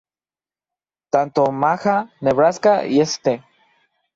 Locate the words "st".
3.01-3.43